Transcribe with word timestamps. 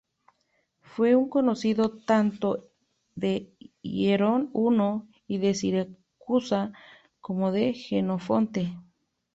Fue 0.79 1.15
un 1.15 1.29
conocido 1.29 1.89
tanto 1.91 2.71
de 3.13 3.53
Hierón 3.83 4.51
I 5.27 5.37
de 5.37 5.53
Siracusa 5.53 6.71
como 7.19 7.51
de 7.51 7.73
Jenofonte. 7.73 8.79